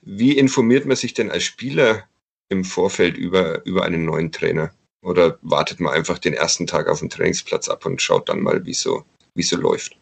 [0.01, 2.03] wie informiert man sich denn als Spieler
[2.49, 4.71] im Vorfeld über, über einen neuen Trainer?
[5.03, 8.65] Oder wartet man einfach den ersten Tag auf dem Trainingsplatz ab und schaut dann mal,
[8.65, 9.03] wie so,
[9.35, 9.95] wie so läuft?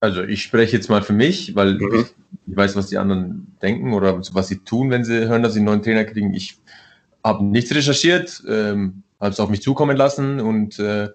[0.00, 2.06] Also ich spreche jetzt mal für mich, weil mhm.
[2.46, 5.58] ich, weiß, was die anderen denken oder was sie tun, wenn sie hören, dass sie
[5.58, 6.32] einen neuen Trainer kriegen.
[6.32, 6.56] Ich
[7.22, 11.10] habe nichts recherchiert, ähm, habe es auf mich zukommen lassen und äh,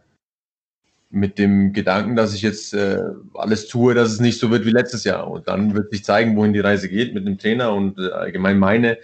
[1.10, 3.00] mit dem Gedanken, dass ich jetzt äh,
[3.34, 5.30] alles tue, dass es nicht so wird wie letztes Jahr.
[5.30, 8.60] Und dann wird sich zeigen, wohin die Reise geht mit dem Trainer und äh, allgemein
[8.60, 8.98] meine,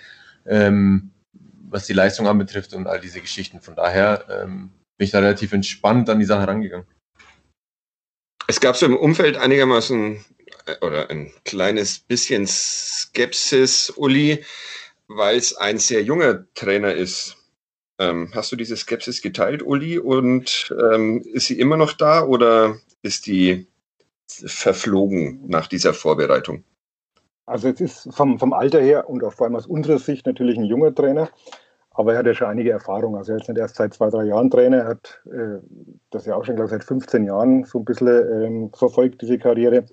[0.45, 1.11] ähm,
[1.69, 3.61] was die Leistung anbetrifft und all diese Geschichten.
[3.61, 6.85] Von daher ähm, bin ich da relativ entspannt an die Sache rangegangen.
[8.47, 10.25] Es gab so im Umfeld einigermaßen
[10.65, 14.43] äh, oder ein kleines bisschen Skepsis, Uli,
[15.07, 17.37] weil es ein sehr junger Trainer ist.
[18.01, 19.99] Ähm, hast du diese Skepsis geteilt, Uli?
[19.99, 23.67] Und ähm, ist sie immer noch da oder ist die
[24.27, 26.63] verflogen nach dieser Vorbereitung?
[27.45, 30.57] Also es ist vom, vom Alter her und auch vor allem aus unserer Sicht natürlich
[30.57, 31.29] ein junger Trainer,
[31.91, 33.17] aber er hat ja schon einige Erfahrungen.
[33.17, 35.59] Also er ist nicht erst seit zwei, drei Jahren Trainer, er hat äh,
[36.09, 39.37] das ja auch schon, glaube ich, seit 15 Jahren so ein bisschen ähm, verfolgt, diese
[39.37, 39.85] Karriere.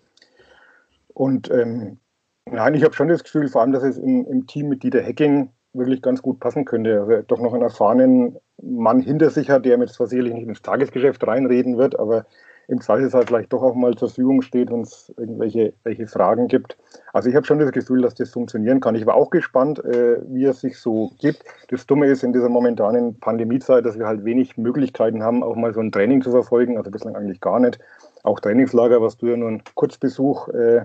[1.09, 1.99] Und ähm,
[2.47, 5.03] nein, ich habe schon das Gefühl, vor allem, dass es im, im Team mit Dieter
[5.03, 7.01] Hecking wirklich ganz gut passen könnte.
[7.01, 10.63] Also doch noch einen erfahrenen Mann hinter sich hat, der mit zwar sicherlich nicht ins
[10.63, 12.27] Tagesgeschäft reinreden wird, aber
[12.69, 16.77] im Zweifelsfall vielleicht doch auch mal zur Verfügung steht, wenn es irgendwelche welche Fragen gibt.
[17.15, 18.95] Also ich habe schon das Gefühl, dass das funktionieren kann.
[18.95, 21.43] Ich war auch gespannt, äh, wie es sich so gibt.
[21.71, 25.73] Das Dumme ist in dieser momentanen Pandemiezeit, dass wir halt wenig Möglichkeiten haben, auch mal
[25.73, 27.79] so ein Training zu verfolgen, also bislang eigentlich gar nicht.
[28.23, 30.85] Auch Trainingslager, was du ja nur einen Kurzbesuch äh,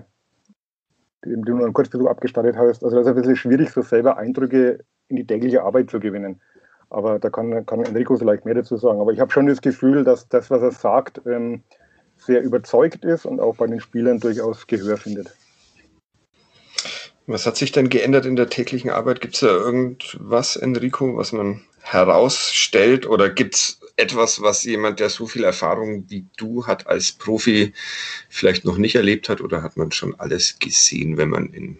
[1.24, 2.84] dem du nur einen Kurzbesuch abgestattet hast.
[2.84, 6.40] Also das ist ein bisschen schwierig, so selber Eindrücke in die tägliche Arbeit zu gewinnen.
[6.90, 9.00] Aber da kann, kann Enrico vielleicht mehr dazu sagen.
[9.00, 11.62] Aber ich habe schon das Gefühl, dass das, was er sagt, ähm,
[12.16, 15.34] sehr überzeugt ist und auch bei den Spielern durchaus Gehör findet.
[17.26, 19.20] Was hat sich denn geändert in der täglichen Arbeit?
[19.20, 23.06] Gibt es da irgendwas, Enrico, was man herausstellt?
[23.06, 27.72] Oder gibt es etwas, was jemand, der so viel Erfahrung wie du hat als Profi,
[28.28, 29.40] vielleicht noch nicht erlebt hat?
[29.40, 31.78] Oder hat man schon alles gesehen, wenn man in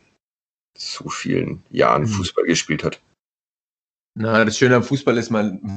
[0.77, 2.09] so vielen Jahren mhm.
[2.09, 3.01] Fußball gespielt hat?
[4.17, 5.77] Na, das Schöne am Fußball ist, man,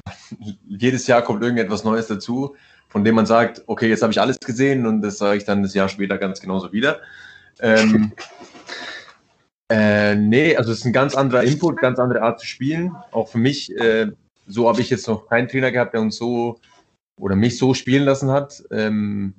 [0.67, 2.56] jedes Jahr kommt irgendetwas Neues dazu,
[2.88, 5.63] von dem man sagt, okay, jetzt habe ich alles gesehen und das sage ich dann
[5.63, 7.01] das Jahr später ganz genauso wieder.
[7.60, 8.13] Ähm,
[9.69, 12.95] äh, nee, also es ist ein ganz anderer Input, ganz andere Art zu spielen.
[13.12, 14.12] Auch für mich, äh,
[14.45, 16.60] so habe ich jetzt noch keinen Trainer gehabt, der uns so
[17.19, 18.63] oder mich so spielen lassen hat.
[18.71, 19.34] Ähm,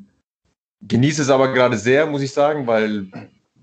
[0.83, 3.09] genieße es aber gerade sehr, muss ich sagen, weil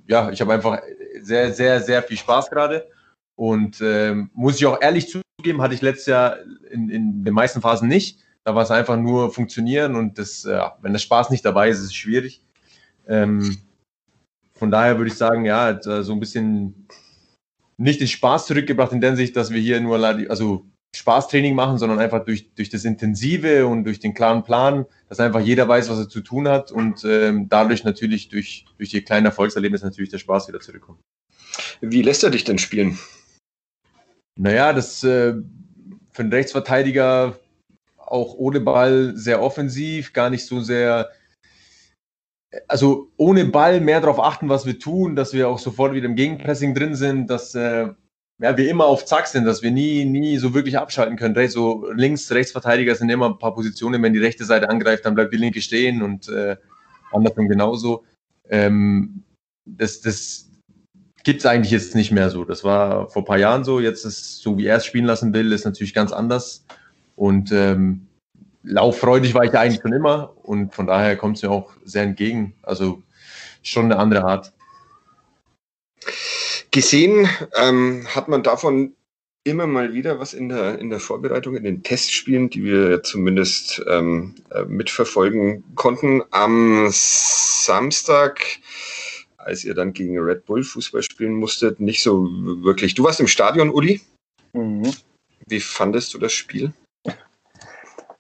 [0.07, 0.81] ja, ich habe einfach
[1.21, 2.87] sehr, sehr, sehr viel Spaß gerade.
[3.35, 6.37] Und ähm, muss ich auch ehrlich zugeben, hatte ich letztes Jahr
[6.71, 8.19] in, in den meisten Phasen nicht.
[8.43, 11.79] Da war es einfach nur funktionieren und das, äh, wenn der Spaß nicht dabei ist,
[11.79, 12.41] ist es schwierig.
[13.07, 13.57] Ähm,
[14.57, 16.87] von daher würde ich sagen, ja, äh, so ein bisschen
[17.77, 20.65] nicht den Spaß zurückgebracht in der Sicht, dass wir hier nur also
[20.95, 25.41] Spaßtraining machen, sondern einfach durch, durch das Intensive und durch den klaren Plan, dass einfach
[25.41, 29.25] jeder weiß, was er zu tun hat und ähm, dadurch natürlich durch, durch die kleinen
[29.25, 30.99] Erfolgserlebnisse natürlich der Spaß wieder zurückkommt.
[31.81, 32.97] Wie lässt er dich denn spielen?
[34.37, 35.33] Naja, das äh,
[36.11, 37.37] für einen Rechtsverteidiger
[37.97, 41.09] auch ohne Ball sehr offensiv, gar nicht so sehr
[42.67, 46.15] also ohne Ball mehr darauf achten, was wir tun, dass wir auch sofort wieder im
[46.15, 47.87] Gegenpressing drin sind, dass äh,
[48.39, 51.49] ja, wir immer auf Zack sind, dass wir nie, nie so wirklich abschalten können.
[51.49, 55.33] So links, Rechtsverteidiger sind immer ein paar Positionen, wenn die rechte Seite angreift, dann bleibt
[55.33, 56.57] die linke stehen und äh,
[57.11, 58.03] andersrum genauso.
[58.49, 59.23] Ähm,
[59.65, 60.49] das das
[61.23, 62.45] gibt es eigentlich jetzt nicht mehr so.
[62.45, 63.79] Das war vor ein paar Jahren so.
[63.79, 66.65] Jetzt ist so, wie er es spielen lassen will, ist natürlich ganz anders.
[67.15, 68.07] Und ähm,
[68.65, 72.03] lauffreudig war ich ja eigentlich schon immer und von daher kommt es mir auch sehr
[72.03, 72.53] entgegen.
[72.63, 73.01] Also
[73.63, 74.53] schon eine andere Art.
[76.71, 78.95] Gesehen ähm, hat man davon
[79.43, 83.81] immer mal wieder was in der, in der Vorbereitung, in den Testspielen, die wir zumindest
[83.87, 86.23] ähm, äh, mitverfolgen konnten.
[86.31, 88.41] Am Samstag,
[89.37, 92.27] als ihr dann gegen Red Bull Fußball spielen musstet, nicht so
[92.63, 92.95] wirklich.
[92.95, 94.01] Du warst im Stadion, Uli.
[94.53, 94.91] Mhm.
[95.47, 96.73] Wie fandest du das Spiel?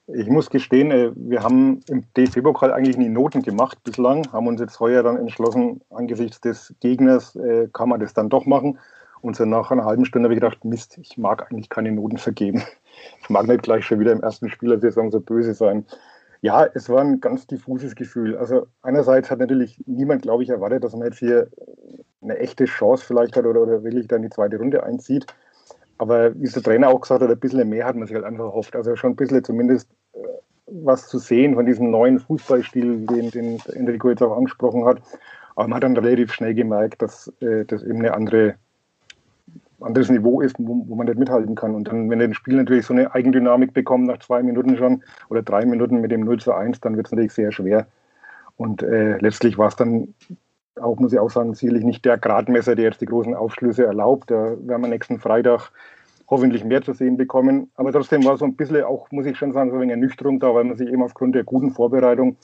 [0.07, 4.61] Ich muss gestehen, äh, wir haben im DFB-Pokal eigentlich nie Noten gemacht bislang, haben uns
[4.61, 8.77] jetzt heuer dann entschlossen, angesichts des Gegners äh, kann man das dann doch machen.
[9.21, 12.17] Und so nach einer halben Stunde habe ich gedacht, Mist, ich mag eigentlich keine Noten
[12.17, 12.63] vergeben.
[13.21, 15.85] Ich mag nicht gleich schon wieder im ersten Spiel der Saison so böse sein.
[16.41, 18.37] Ja, es war ein ganz diffuses Gefühl.
[18.37, 21.49] Also einerseits hat natürlich niemand, glaube ich, erwartet, dass man jetzt hier
[22.21, 25.25] eine echte Chance vielleicht hat oder, oder wirklich dann die zweite Runde einzieht.
[25.97, 28.25] Aber wie es der Trainer auch gesagt hat, ein bisschen mehr hat man sich halt
[28.25, 28.75] einfach erhofft.
[28.75, 30.17] Also schon ein bisschen zumindest äh,
[30.67, 35.01] was zu sehen von diesem neuen Fußballstil, den, den Enrico jetzt auch angesprochen hat.
[35.55, 38.55] Aber man hat dann relativ schnell gemerkt, dass äh, das eben eine andere
[39.81, 41.75] anderes Niveau ist, wo, wo, man nicht mithalten kann.
[41.75, 45.41] Und dann, wenn das Spiel natürlich so eine Eigendynamik bekommt, nach zwei Minuten schon oder
[45.43, 47.85] drei Minuten mit dem 0 zu 1, dann wird es natürlich sehr schwer.
[48.57, 50.13] Und äh, letztlich war es dann
[50.81, 54.31] auch, muss ich auch sagen, sicherlich nicht der Gradmesser, der jetzt die großen Aufschlüsse erlaubt.
[54.31, 55.71] Da werden wir nächsten Freitag
[56.27, 57.69] hoffentlich mehr zu sehen bekommen.
[57.75, 60.39] Aber trotzdem war so ein bisschen auch, muss ich schon sagen, so ein wenig Ernüchterung
[60.39, 62.37] da, weil man sich eben aufgrund der guten Vorbereitung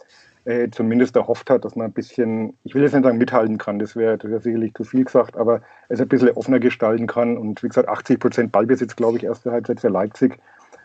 [0.45, 3.79] äh, zumindest erhofft hat, dass man ein bisschen, ich will jetzt nicht sagen mithalten kann,
[3.79, 7.37] das wäre wär sicherlich zu viel gesagt, aber es ein bisschen offener gestalten kann.
[7.37, 10.39] Und wie gesagt, 80 Prozent Ballbesitz, glaube ich, erste Halbzeit für Leipzig.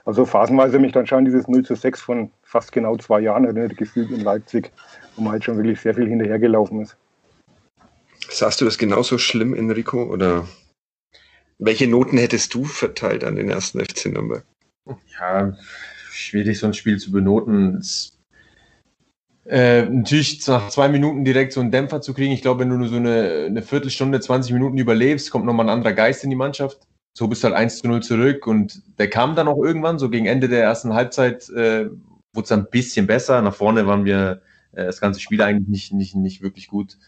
[0.05, 3.77] Also phasenweise mich dann schon dieses 0 zu 6 von fast genau zwei Jahren erinnert,
[3.77, 4.71] gefühlt in Leipzig,
[5.17, 6.97] wo man halt schon wirklich sehr viel hinterhergelaufen ist.
[8.37, 10.03] Sahst du das genauso schlimm, Enrico?
[10.03, 10.47] Oder
[11.59, 14.45] welche Noten hättest du verteilt an den ersten FC Nürnberg?
[15.19, 15.57] Ja,
[16.11, 17.83] schwierig, so ein Spiel zu benoten.
[19.47, 22.33] Äh, natürlich nach zwei Minuten direkt so einen Dämpfer zu kriegen.
[22.33, 25.71] Ich glaube, wenn du nur so eine, eine Viertelstunde, 20 Minuten überlebst, kommt nochmal ein
[25.71, 26.87] anderer Geist in die Mannschaft.
[27.17, 30.11] So bist du halt 1 zu 0 zurück und der kam dann auch irgendwann, so
[30.11, 31.87] gegen Ende der ersten Halbzeit, äh,
[32.35, 33.41] wurde es ein bisschen besser.
[33.41, 36.99] Nach vorne waren wir äh, das ganze Spiel eigentlich nicht, nicht, nicht wirklich gut.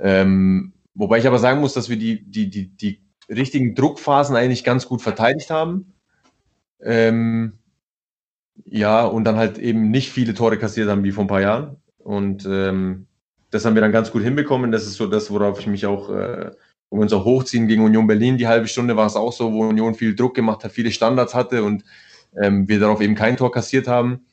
[0.00, 4.64] Ähm, wobei ich aber sagen muss, dass wir die, die, die, die richtigen Druckphasen eigentlich
[4.64, 5.94] ganz gut verteidigt haben.
[6.82, 7.58] Ähm,
[8.64, 11.76] ja, und dann halt eben nicht viele Tore kassiert haben wie vor ein paar Jahren.
[11.98, 13.06] Und ähm,
[13.50, 14.72] das haben wir dann ganz gut hinbekommen.
[14.72, 16.50] Das ist so das, worauf ich mich auch, äh,
[16.90, 18.38] wo wir uns auch hochziehen gegen Union Berlin.
[18.38, 21.34] Die halbe Stunde war es auch so, wo Union viel Druck gemacht hat, viele Standards
[21.34, 21.84] hatte und
[22.40, 24.26] ähm, wir darauf eben kein Tor kassiert haben.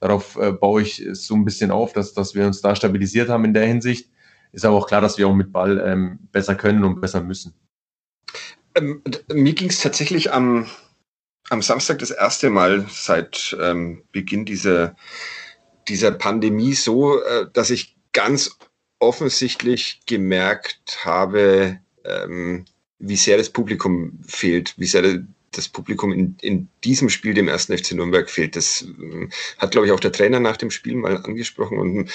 [0.00, 3.44] Darauf äh, baue ich so ein bisschen auf, dass, dass wir uns da stabilisiert haben
[3.44, 4.10] in der Hinsicht.
[4.56, 7.52] Ist aber auch klar, dass wir auch mit Ball ähm, besser können und besser müssen.
[8.74, 10.66] Ähm, mir ging es tatsächlich am,
[11.50, 14.96] am Samstag das erste Mal seit ähm, Beginn dieser,
[15.88, 18.56] dieser Pandemie so, äh, dass ich ganz
[18.98, 22.64] offensichtlich gemerkt habe, ähm,
[22.98, 27.76] wie sehr das Publikum fehlt, wie sehr das Publikum in, in diesem Spiel dem ersten
[27.76, 28.56] FC Nürnberg fehlt.
[28.56, 31.78] Das äh, hat, glaube ich, auch der Trainer nach dem Spiel mal angesprochen.
[31.78, 32.10] Und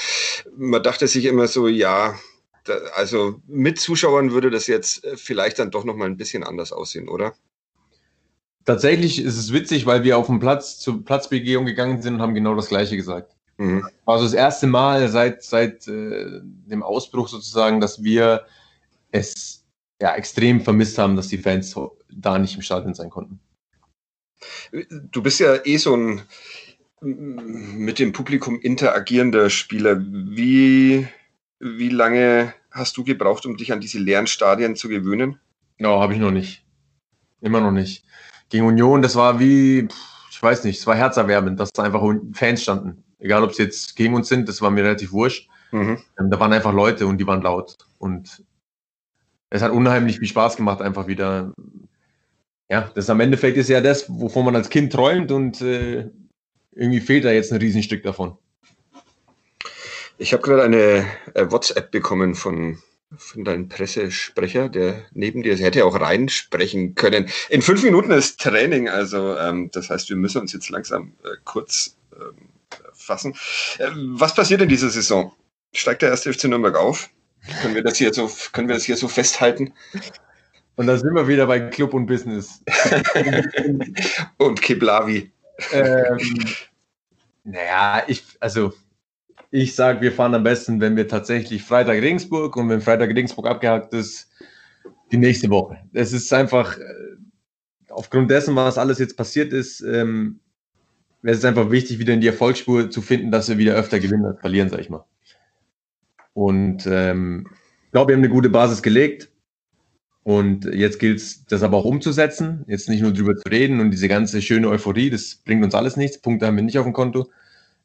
[0.57, 2.17] man dachte sich immer so, ja,
[2.63, 6.71] da, also mit Zuschauern würde das jetzt äh, vielleicht dann doch nochmal ein bisschen anders
[6.71, 7.33] aussehen, oder?
[8.65, 12.35] Tatsächlich ist es witzig, weil wir auf dem Platz zur Platzbegehung gegangen sind und haben
[12.35, 13.35] genau das Gleiche gesagt.
[13.57, 13.87] Mhm.
[14.05, 18.45] Also das erste Mal seit, seit äh, dem Ausbruch sozusagen, dass wir
[19.11, 19.65] es
[19.99, 21.75] ja, extrem vermisst haben, dass die Fans
[22.09, 23.39] da nicht im Stadion sein konnten.
[25.11, 26.21] Du bist ja eh so ein
[27.01, 29.99] mit dem Publikum interagierender Spieler.
[29.99, 31.07] Wie,
[31.61, 35.39] wie lange hast du gebraucht, um dich an diese leeren Stadien zu gewöhnen?
[35.77, 36.65] Ja, habe ich noch nicht.
[37.39, 38.03] Immer noch nicht.
[38.49, 39.87] Gegen Union, das war wie,
[40.29, 43.03] ich weiß nicht, es war herzerwärmend, dass da einfach Fans standen.
[43.19, 45.47] Egal, ob sie jetzt gegen uns sind, das war mir relativ wurscht.
[45.71, 45.99] Mhm.
[46.19, 47.77] Ähm, da waren einfach Leute und die waren laut.
[47.99, 48.43] Und
[49.49, 51.53] es hat unheimlich viel Spaß gemacht, einfach wieder.
[52.69, 56.09] Ja, das am Endeffekt ist ja das, wovon man als Kind träumt und äh,
[56.71, 58.37] irgendwie fehlt da jetzt ein Riesenstück davon.
[60.21, 62.77] Ich habe gerade eine äh, WhatsApp bekommen von,
[63.17, 67.27] von deinem Pressesprecher, der neben dir, hätte auch reinsprechen können.
[67.49, 71.37] In fünf Minuten ist Training, also ähm, das heißt, wir müssen uns jetzt langsam äh,
[71.43, 72.49] kurz ähm,
[72.93, 73.33] fassen.
[73.79, 75.33] Äh, was passiert in dieser Saison?
[75.73, 77.09] Steigt der erste FC Nürnberg auf?
[77.63, 79.73] Können wir das hier so, können wir das hier so festhalten?
[80.75, 82.61] Und da sind wir wieder bei Club und Business.
[84.37, 85.31] und Kiblavi.
[85.71, 86.45] Ähm,
[87.43, 88.71] naja, ich, also
[89.51, 93.47] ich sage, wir fahren am besten, wenn wir tatsächlich Freitag Regensburg und wenn Freitag Regensburg
[93.47, 94.31] abgehakt ist,
[95.11, 95.77] die nächste Woche.
[95.91, 96.83] Es ist einfach, äh,
[97.89, 100.39] aufgrund dessen, was alles jetzt passiert ist, ähm,
[101.21, 104.39] es einfach wichtig, wieder in die Erfolgsspur zu finden, dass wir wieder öfter gewinnen als
[104.39, 105.05] verlieren, sag ich mal.
[106.33, 107.47] Und ähm,
[107.85, 109.29] ich glaube, wir haben eine gute Basis gelegt.
[110.23, 113.89] Und jetzt gilt es, das aber auch umzusetzen, jetzt nicht nur drüber zu reden und
[113.89, 116.21] diese ganze schöne Euphorie, das bringt uns alles nichts.
[116.21, 117.31] Punkte haben wir nicht auf dem Konto.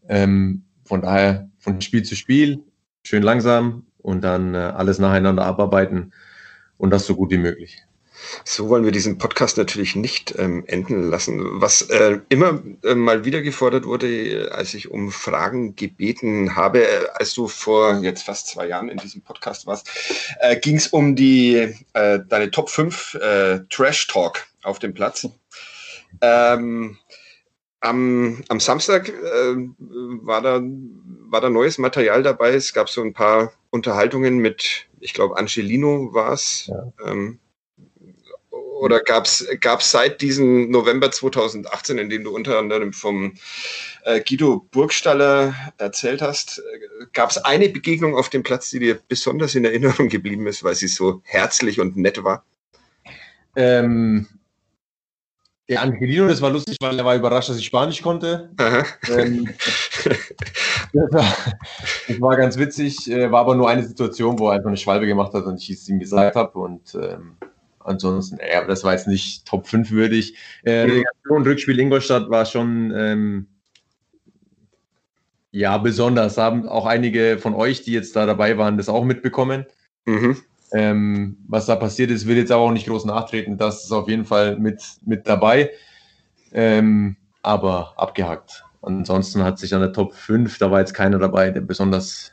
[0.07, 2.63] Ähm, von daher von Spiel zu Spiel,
[3.03, 6.13] schön langsam und dann äh, alles nacheinander abarbeiten
[6.79, 7.83] und das so gut wie möglich.
[8.45, 11.61] So wollen wir diesen Podcast natürlich nicht ähm, enden lassen.
[11.61, 17.07] Was äh, immer äh, mal wieder gefordert wurde, als ich um Fragen gebeten habe, äh,
[17.15, 19.91] als du vor jetzt fast zwei Jahren in diesem Podcast warst,
[20.41, 25.29] äh, ging es um die äh, deine Top 5 äh, Trash Talk auf dem Platz.
[26.23, 26.99] Ähm,
[27.81, 32.55] am, am Samstag war, da, war da neues Material dabei.
[32.55, 36.67] Es gab so ein paar Unterhaltungen mit, ich glaube, Angelino war es.
[36.67, 36.93] Ja.
[37.05, 37.39] Ähm,
[38.81, 39.47] oder gab es
[39.91, 43.35] seit diesem November 2018, in dem du unter anderem vom
[44.05, 48.99] äh, Guido Burgstaller erzählt hast, äh, gab es eine Begegnung auf dem Platz, die dir
[49.09, 52.45] besonders in Erinnerung geblieben ist, weil sie so herzlich und nett war?
[53.57, 54.29] Ähm,
[55.69, 58.51] der Angelino, das war lustig, weil er war überrascht, dass ich Spanisch konnte.
[59.09, 59.49] Ähm,
[60.93, 61.37] das, war,
[62.09, 65.07] das, war, ganz witzig, äh, war aber nur eine Situation, wo er einfach eine Schwalbe
[65.07, 67.37] gemacht hat und ich es ihm gesagt habe und ähm,
[67.87, 70.35] Ansonsten, ja, das war jetzt nicht Top 5 würdig.
[70.65, 73.47] Äh, Relegation, Rückspiel Ingolstadt war schon ähm,
[75.53, 76.37] ja besonders.
[76.37, 79.67] Haben auch einige von euch, die jetzt da dabei waren, das auch mitbekommen.
[80.05, 80.37] Mhm.
[80.73, 83.59] Ähm, was da passiert ist, will jetzt aber auch nicht groß nachtreten.
[83.59, 85.71] Das ist auf jeden Fall mit, mit dabei.
[86.53, 88.65] Ähm, aber abgehakt.
[88.83, 92.33] Ansonsten hat sich an der Top 5, da war jetzt keiner dabei, der besonders,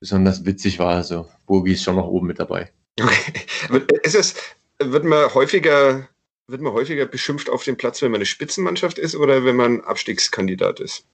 [0.00, 0.94] besonders witzig war.
[0.94, 2.70] Also Burgi ist schon noch oben mit dabei.
[3.00, 3.86] Okay.
[4.02, 4.34] Ist es,
[4.78, 6.08] wird man häufiger,
[6.46, 9.82] wird man häufiger beschimpft auf dem Platz, wenn man eine Spitzenmannschaft ist oder wenn man
[9.82, 11.04] Abstiegskandidat ist?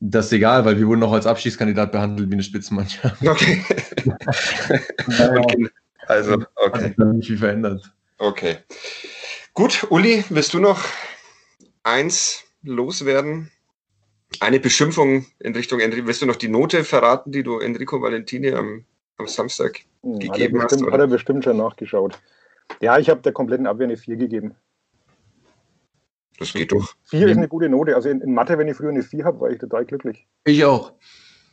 [0.00, 3.16] Das ist egal, weil wir wurden auch als Abstiegskandidat behandelt wie eine Spitzenmannschaft.
[3.26, 3.64] Okay.
[5.08, 5.68] okay.
[6.06, 6.94] Also, okay.
[6.96, 7.92] Hat nicht viel verändert.
[8.18, 8.58] Okay.
[9.54, 10.84] Gut, Uli, willst du noch
[11.82, 13.50] eins loswerden?
[14.40, 16.06] Eine Beschimpfung in Richtung Enrico.
[16.06, 18.84] Willst du noch die Note verraten, die du Enrico Valentini am
[19.18, 20.70] am Samstag hm, gegeben hat.
[20.70, 22.18] Bestimmt, hat er bestimmt schon nachgeschaut.
[22.80, 24.54] Ja, ich habe der kompletten Abwehr eine 4 gegeben.
[26.38, 26.94] Das geht doch.
[27.04, 27.94] 4 ist eine gute Note.
[27.94, 30.26] Also in, in Mathe, wenn ich früher eine 4 habe, war ich total glücklich.
[30.44, 30.92] Ich auch.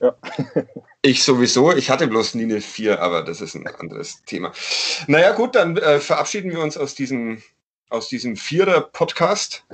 [0.02, 0.16] Ja.
[1.02, 1.74] ich sowieso.
[1.74, 4.52] Ich hatte bloß nie eine 4, aber das ist ein anderes Thema.
[5.08, 7.42] Naja, gut, dann äh, verabschieden wir uns aus diesem,
[7.90, 9.66] aus diesem Vierer-Podcast.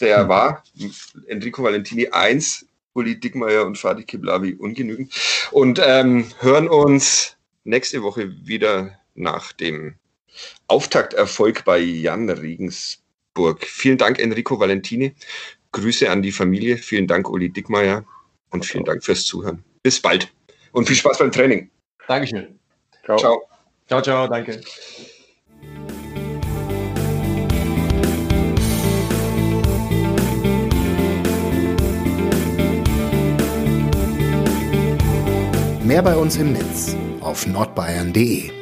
[0.00, 0.62] Der war
[1.26, 5.12] Enrico Valentini 1, Uli Dickmeier und Fatih Kiblavi ungenügend.
[5.50, 9.96] Und ähm, hören uns nächste Woche wieder nach dem
[10.66, 13.07] Auftakterfolg bei Jan Regensburg.
[13.34, 13.64] Burg.
[13.64, 15.14] Vielen Dank, Enrico Valentini.
[15.72, 16.76] Grüße an die Familie.
[16.76, 18.04] Vielen Dank, Uli Dickmeier.
[18.50, 19.62] Und vielen Dank fürs Zuhören.
[19.82, 20.32] Bis bald
[20.72, 21.70] und viel Spaß beim Training.
[22.06, 22.58] Dankeschön.
[23.04, 23.42] Ciao, ciao,
[23.86, 24.60] ciao, ciao danke.
[35.84, 38.57] Mehr bei uns im Netz auf nordbayern.de